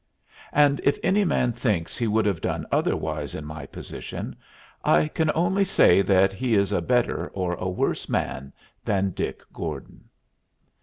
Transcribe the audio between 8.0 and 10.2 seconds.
man than Dick Gordon.